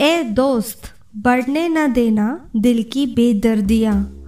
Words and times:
ए 0.00 0.22
दोस्त, 0.22 0.78
बढ़ने 1.16 1.68
न 1.68 1.92
देना 1.92 2.50
दिल 2.56 2.82
की 2.82 3.06
बेदर्दियाँ। 3.06 4.22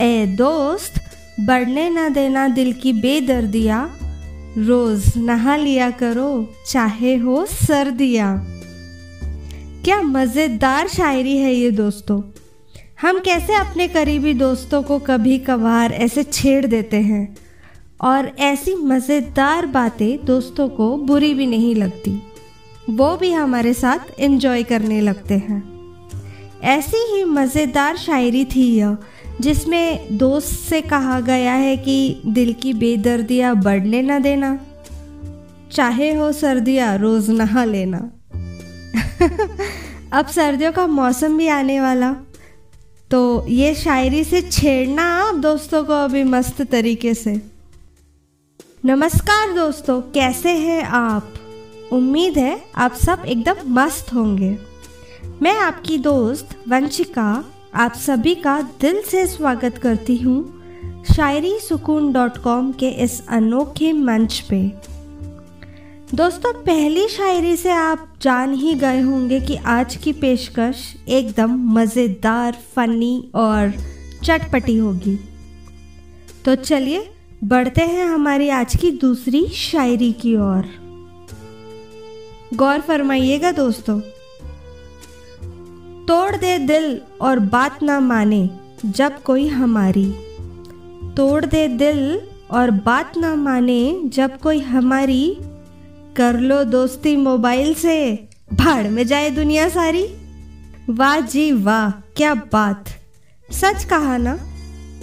ए 0.00 0.26
दोस्त, 0.26 0.94
बढ़ने 1.40 1.90
न 1.90 2.12
देना 2.12 2.48
दिल 2.48 2.72
की 2.72 2.92
बेदर्दियाँ। 2.92 3.98
रोज 4.58 5.12
नहा 5.16 5.56
लिया 5.56 5.90
करो, 5.90 6.54
चाहे 6.66 7.16
हो 7.16 7.46
सर्दियाँ। 7.46 8.44
क्या 9.84 10.02
मज़ेदार 10.02 10.88
शायरी 10.88 11.36
है 11.36 11.54
ये 11.54 11.70
दोस्तों। 11.70 12.22
हम 13.02 13.18
कैसे 13.18 13.54
अपने 13.54 13.88
करीबी 13.88 14.34
दोस्तों 14.34 14.82
को 14.82 14.98
कभी 14.98 15.38
कभार 15.38 15.92
ऐसे 15.92 16.22
छेड़ 16.22 16.66
देते 16.66 16.96
हैं? 16.96 17.36
और 18.00 18.32
ऐसी 18.38 18.74
मज़ेदार 18.74 19.66
बातें 19.66 20.24
दोस्तों 20.24 20.68
को 20.68 20.96
बुरी 20.96 21.34
भी 21.34 21.46
नहीं 21.46 21.74
लगती। 21.74 22.22
वो 22.90 23.16
भी 23.16 23.32
हमारे 23.32 23.74
साथ 23.74 24.20
एंजॉय 24.20 24.62
करने 24.62 25.00
लगते 25.00 25.34
हैं। 25.34 25.74
ऐसी 26.62 26.96
ही 26.96 27.24
मज़ेदार 27.24 27.96
शायरी 27.96 28.44
थी 28.44 28.76
यह, 28.76 28.96
जिसमें 29.40 30.18
दोस्त 30.18 30.46
से 30.46 30.80
कहा 30.80 31.20
गया 31.20 31.52
है 31.52 31.76
कि 31.76 32.22
दिल 32.26 32.52
की 32.52 32.72
बेदर्दियाँ 32.72 33.56
बढ़ने 33.56 34.02
न 34.02 34.22
देना, 34.22 34.60
चाहे 35.72 36.14
हो 36.14 36.32
सर्दियाँ 36.32 36.98
रोज़ 36.98 37.32
नहा 37.32 37.64
लेना। 37.64 37.98
अब 40.12 40.26
सर्दियों 40.26 40.72
का 40.72 40.86
मौसम 40.86 41.38
भी 41.38 41.48
आने 41.48 41.80
वाला। 41.80 42.16
तो 43.10 43.48
ये 43.48 43.74
शायरी 43.74 44.24
से 44.24 44.42
छेड़ना 44.42 45.02
आप 45.02 45.34
दोस्तों 45.34 45.84
को 45.84 45.92
अभी 45.92 46.24
मस्त 46.24 46.62
तरीके 46.62 47.14
से। 47.14 47.42
नमस्कार 48.84 49.52
दोस्तों, 49.52 50.00
कैसे 50.00 50.48
हैं 50.48 50.82
आप? 50.82 51.34
उम्मीद 51.94 52.38
है 52.38 52.62
आप 52.74 52.94
सब 52.94 53.22
एकदम 53.26 53.72
मस्त 53.74 54.12
होंगे। 54.14 54.56
मैं 55.42 55.56
आपकी 55.58 55.98
दोस्त 55.98 56.56
वंशिका, 56.68 57.44
आप 57.74 57.92
सभी 57.92 58.34
का 58.34 58.60
दिल 58.80 59.02
से 59.02 59.26
स्वागत 59.26 59.78
करती 59.78 60.16
हूँ 60.16 60.42
शायरी 61.14 61.58
सुकून 61.58 62.12
डॉट 62.12 62.36
कॉम 62.36 62.72
के 62.72 62.88
इस 62.88 63.26
अनोखे 63.28 63.92
मंच 63.92 64.40
पे। 64.40 64.62
दोस्तों, 66.14 66.52
पहली 66.52 67.08
शायरी 67.08 67.56
से 67.56 67.70
आप 67.70 68.08
जान 68.22 68.54
ही 68.54 68.74
गए 68.74 69.00
होंगे 69.00 69.40
कि 69.40 69.56
आज 69.56 69.96
की 69.96 70.12
पेशकश 70.12 70.94
एकदम 71.08 71.56
मज़ेदार, 71.74 72.56
फनी 72.76 73.30
और 73.34 73.72
चटपटी 74.24 74.76
होगी। 74.76 75.18
तो 76.44 76.54
चलिए, 76.54 77.10
बढ़ते 77.44 77.82
हैं 77.82 78.06
हमारी 78.06 78.48
आज 78.48 78.76
की 78.76 78.90
दूसरी 78.90 79.46
शायरी 79.48 80.12
की 80.12 80.36
ओर। 80.36 80.83
गौर 82.54 82.80
फरमाइएगा 82.80 83.50
दोस्तों। 83.52 84.00
तोड़ 86.06 86.36
दे 86.36 86.58
दिल 86.58 87.00
और 87.20 87.38
बात 87.38 87.82
ना 87.82 87.98
माने 88.00 88.48
जब 88.84 89.22
कोई 89.22 89.46
हमारी। 89.48 90.06
तोड़ 91.16 91.44
दे 91.44 91.66
दिल 91.68 92.20
और 92.50 92.70
बात 92.70 93.16
ना 93.16 93.34
माने 93.34 94.00
जब 94.04 94.38
कोई 94.38 94.60
हमारी। 94.60 95.36
कर 96.16 96.38
लो 96.40 96.62
दोस्ती 96.64 97.16
मोबाइल 97.16 97.74
से, 97.74 98.28
भाड़ 98.52 98.86
में 98.88 99.06
जाए 99.06 99.30
दुनिया 99.30 99.68
सारी। 99.68 100.06
वाह 100.90 101.20
जी 101.20 101.50
वाह, 101.52 101.90
क्या 101.90 102.34
बात। 102.34 102.84
सच 103.48 103.84
कहा 103.84 104.16
ना, 104.16 104.38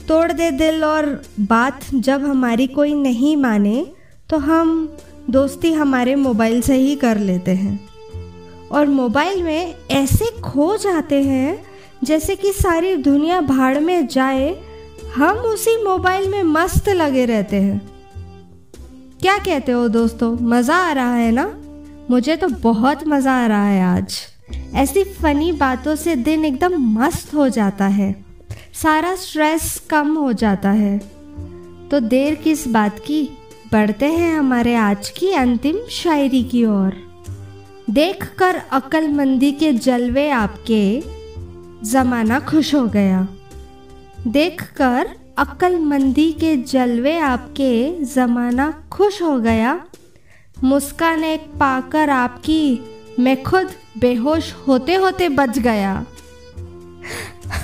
तोड़ 0.07 0.31
दे 0.31 0.51
दिल 0.51 0.83
और 0.83 1.21
बात 1.39 1.79
जब 1.93 2.25
हमारी 2.25 2.67
कोई 2.67 2.93
नहीं 2.93 3.35
माने 3.37 3.85
तो 4.29 4.37
हम 4.37 4.97
दोस्ती 5.29 5.73
हमारे 5.73 6.15
मोबाइल 6.15 6.61
से 6.61 6.75
ही 6.75 6.95
कर 6.95 7.17
लेते 7.17 7.51
हैं। 7.51 7.89
और 8.71 8.87
मोबाइल 8.87 9.43
में 9.43 9.75
ऐसे 9.91 10.41
खो 10.41 10.77
जाते 10.77 11.23
हैं, 11.23 11.65
जैसे 12.03 12.35
कि 12.35 12.51
सारी 12.51 12.95
दुनिया 12.95 13.41
भाड़ 13.41 13.79
में 13.79 14.07
जाए, 14.07 14.61
हम 15.15 15.37
उसी 15.37 15.83
मोबाइल 15.83 16.29
में 16.29 16.43
मस्त 16.43 16.89
लगे 16.89 17.25
रहते 17.25 17.55
हैं। 17.55 17.91
क्या 19.21 19.37
कहते 19.37 19.71
हो 19.71 19.87
दोस्तों? 19.87 20.37
मज़ा 20.41 20.75
आ 20.75 20.91
रहा 20.91 21.13
है 21.13 21.31
ना? 21.31 21.57
मुझे 22.09 22.35
तो 22.35 22.47
बहुत 22.47 23.07
मज़ा 23.07 23.43
आ 23.43 23.47
रहा 23.47 23.65
है 23.65 23.83
आज। 23.83 24.19
ऐसी 24.75 25.03
फनी 25.03 25.51
बातों 25.51 25.95
से 25.95 26.15
दिन 26.15 26.45
एकदम 26.45 26.73
मस्त 26.77 27.33
हो 27.33 27.49
जाता 27.49 27.85
है। 27.85 28.25
सारा 28.73 29.15
स्ट्रेस 29.15 29.81
कम 29.89 30.17
हो 30.17 30.33
जाता 30.33 30.71
है। 30.71 30.97
तो 31.91 31.99
देर 31.99 32.35
किस 32.35 32.67
बात 32.67 32.99
की? 32.99 33.37
बढ़ते 33.71 34.05
हैं 34.05 34.37
हमारे 34.37 34.75
आज 34.75 35.09
की 35.09 35.31
अंतिम 35.33 35.77
शायरी 35.89 36.43
की 36.43 36.65
ओर। 36.65 36.93
देखकर 37.89 38.55
अक्लमंदी 38.71 39.51
के 39.51 39.73
जलवे 39.73 40.29
आपके 40.29 41.03
ज़माना 41.85 42.39
खुश 42.39 42.75
हो 42.75 42.87
गया। 42.87 43.27
देखकर 44.27 45.09
अक्लमंदी 45.37 46.31
के 46.31 46.57
जलवे 46.57 47.17
आपके 47.19 48.03
ज़माना 48.05 48.83
खुश 48.91 49.21
हो 49.21 49.39
गया। 49.39 49.85
मुस्कान 50.63 51.23
एक 51.23 51.41
पाकर 51.41 52.09
आपकी 52.09 52.81
मैं 53.19 53.43
खुद 53.43 53.69
बेहोश 53.97 54.53
होते 54.67 54.95
होते 54.95 55.29
बच 55.29 55.59
गया। 55.59 56.05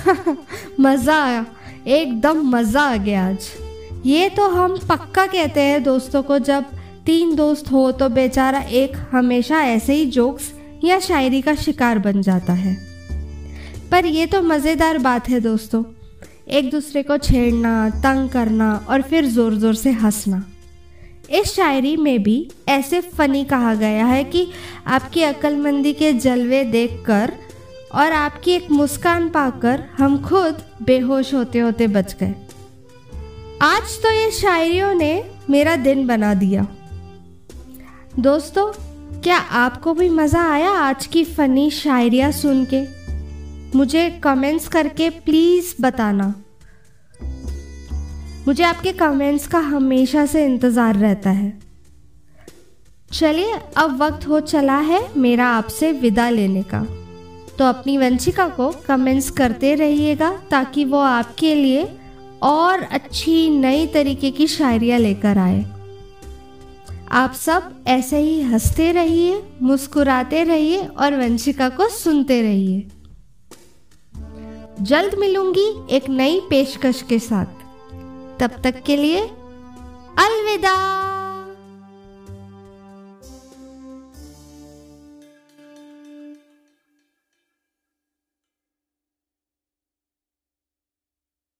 मज़ा 0.80 1.24
आया, 1.24 1.46
एकदम 1.86 2.42
मज़ा 2.42 2.82
आ 2.82 2.96
गया 2.96 3.28
आज। 3.28 3.67
ये 4.08 4.28
तो 4.28 4.46
हम 4.48 4.76
पक्का 4.88 5.26
कहते 5.26 5.60
हैं 5.60 5.82
दोस्तों 5.82 6.22
को, 6.22 6.38
जब 6.40 6.64
तीन 7.06 7.34
दोस्त 7.36 7.70
हो 7.72 7.90
तो 7.92 8.08
बेचारा 8.08 8.60
एक 8.60 8.96
हमेशा 9.10 9.60
ऐसे 9.62 9.94
ही 9.94 10.06
जोक्स 10.06 10.52
या 10.84 10.98
शायरी 11.00 11.40
का 11.42 11.54
शिकार 11.56 11.98
बन 11.98 12.22
जाता 12.22 12.52
है। 12.52 12.74
पर 13.90 14.06
ये 14.06 14.26
तो 14.26 14.40
मज़ेदार 14.42 14.98
बात 14.98 15.28
है 15.28 15.40
दोस्तों, 15.40 15.82
एक 16.48 16.70
दूसरे 16.70 17.02
को 17.02 17.18
छेड़ना, 17.18 17.88
तंग 17.90 18.28
करना 18.30 18.72
और 18.88 19.02
फिर 19.02 19.26
ज़ोर 19.26 19.54
ज़ोर 19.56 19.74
से 19.74 19.90
हंसना। 19.92 20.44
इस 21.32 21.54
शायरी 21.54 21.96
में 21.98 22.22
भी 22.22 22.40
ऐसे 22.68 23.00
फ़नी 23.00 23.44
कहा 23.44 23.74
गया 23.76 24.06
है 24.06 24.24
कि 24.24 24.48
आपकी 24.88 25.22
अक्लमंदी 25.24 25.92
के 25.92 26.12
जलवे 26.14 26.64
देखकर 26.66 27.32
और 27.94 28.12
आपकी 28.14 28.52
एक 28.52 28.70
मुस्कान 28.72 29.28
पाकर 29.30 29.84
हम 29.98 30.22
खुद 30.22 30.62
बेहोश 30.82 31.34
होते 31.34 31.58
होते 31.58 31.86
बच 31.88 32.16
गए। 32.20 32.34
आज 33.62 34.02
तो 34.02 34.10
ये 34.10 34.30
शायरियों 34.30 34.94
ने 34.94 35.30
मेरा 35.50 35.76
दिन 35.76 36.06
बना 36.06 36.34
दिया। 36.34 36.66
दोस्तों, 38.18 38.66
क्या 39.22 39.36
आपको 39.36 39.94
भी 39.94 40.08
मज़ा 40.08 40.42
आया 40.50 40.70
आज 40.70 41.06
की 41.06 41.24
फ़नी 41.24 41.70
शायरियाँ 41.70 42.30
सुन 42.32 42.66
के? 42.74 42.82
मुझे 43.78 44.10
कमेंट्स 44.10 44.68
करके 44.68 45.10
प्लीज़ 45.10 45.74
बताना। 45.80 46.34
मुझे 48.46 48.64
आपके 48.64 48.92
कमेंट्स 48.92 49.46
का 49.46 49.58
हमेशा 49.58 50.26
से 50.26 50.44
इंतज़ार 50.44 50.96
रहता 50.96 51.30
है। 51.30 51.58
चलिए, 53.12 53.60
अब 53.76 54.02
वक्त 54.02 54.28
हो 54.28 54.40
चला 54.40 54.78
है 54.78 55.06
मेरा 55.16 55.46
आपसे 55.46 55.92
विदा 55.92 56.30
लेने 56.30 56.62
का। 56.62 56.86
तो 57.58 57.64
अपनी 57.64 57.98
वंशिका 57.98 58.48
को 58.48 58.74
कमेंट्स 58.86 59.30
करते 59.30 59.74
रहिएगा 59.74 60.36
ताकि 60.50 60.84
वो 60.84 60.98
आपके 60.98 61.54
लिए 61.54 61.88
और 62.42 62.82
अच्छी 62.82 63.50
नई 63.50 63.86
तरीके 63.86 64.30
की 64.30 64.46
शायरियाँ 64.46 64.98
लेकर 64.98 65.38
आए। 65.38 65.66
आप 67.10 67.32
सब 67.32 67.84
ऐसे 67.86 68.18
ही 68.18 68.42
हँसते 68.42 68.92
रहिए, 68.92 69.42
मुस्कुराते 69.62 70.44
रहिए 70.44 70.84
और 70.84 71.14
वंशिका 71.14 71.68
को 71.68 71.88
सुनते 71.88 72.42
रहिए। 72.42 72.88
जल्द 74.82 75.14
मिलूँगी 75.14 75.74
एक 75.90 76.08
नई 76.08 76.40
पेशकश 76.50 77.02
के 77.02 77.18
साथ। 77.18 77.46
तब 78.40 78.50
तक 78.64 78.82
के 78.82 78.96
लिए 78.96 79.20
अलविदा। 80.18 81.17